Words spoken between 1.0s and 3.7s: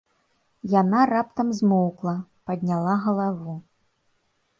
раптам змоўкла, падняла галаву.